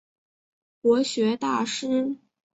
[0.81, 2.17] 国学大师。